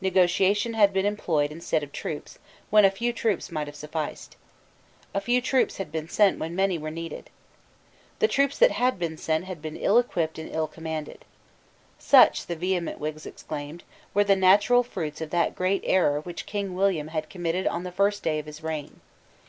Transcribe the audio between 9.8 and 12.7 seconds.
equipped and ill commanded. Such, the